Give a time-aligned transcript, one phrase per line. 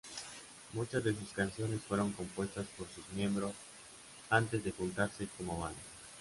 [0.73, 3.51] Muchas de sus canciones fueron compuestas por sus miembros
[4.31, 5.77] antes de juntarse como banda.